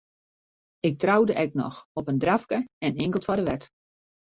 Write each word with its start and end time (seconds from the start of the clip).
Ik 0.89 0.97
troude 0.99 1.33
ek 1.43 1.53
noch, 1.61 1.83
op 2.03 2.09
in 2.15 2.19
drafke 2.25 2.59
en 2.89 3.01
inkeld 3.05 3.29
foar 3.29 3.41
de 3.43 3.49
wet. 3.53 3.71